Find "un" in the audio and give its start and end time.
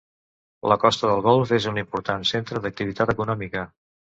1.73-1.77